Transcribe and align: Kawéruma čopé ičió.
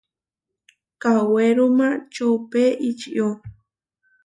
Kawéruma 1.01 1.87
čopé 2.13 2.63
ičió. 2.89 3.27